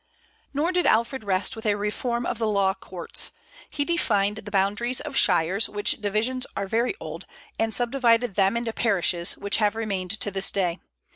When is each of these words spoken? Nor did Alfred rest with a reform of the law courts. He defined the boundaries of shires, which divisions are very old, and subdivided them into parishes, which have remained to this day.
Nor 0.51 0.71
did 0.71 0.87
Alfred 0.87 1.23
rest 1.23 1.55
with 1.55 1.67
a 1.67 1.75
reform 1.77 2.25
of 2.25 2.39
the 2.39 2.47
law 2.47 2.73
courts. 2.73 3.33
He 3.69 3.85
defined 3.85 4.37
the 4.37 4.49
boundaries 4.49 4.99
of 4.99 5.15
shires, 5.15 5.69
which 5.69 6.01
divisions 6.01 6.47
are 6.57 6.65
very 6.65 6.95
old, 6.99 7.27
and 7.59 7.71
subdivided 7.71 8.33
them 8.33 8.57
into 8.57 8.73
parishes, 8.73 9.37
which 9.37 9.57
have 9.57 9.75
remained 9.75 10.09
to 10.19 10.31
this 10.31 10.49
day. 10.49 10.79